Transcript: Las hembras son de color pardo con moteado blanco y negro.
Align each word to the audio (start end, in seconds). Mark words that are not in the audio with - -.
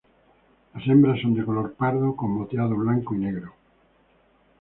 Las 0.73 0.87
hembras 0.87 1.21
son 1.21 1.35
de 1.35 1.45
color 1.45 1.73
pardo 1.75 2.15
con 2.15 2.31
moteado 2.31 2.75
blanco 2.75 3.13
y 3.13 3.19
negro. 3.19 3.53